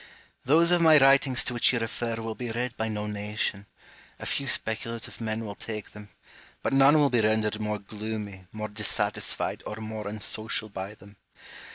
[0.45, 3.67] Those of my writings to which you refer will be read by no nation:
[4.17, 6.09] a few speculative men will take them;
[6.63, 11.17] but none will be rendered more gloomy, more dissatisfied, or more unsocial by them.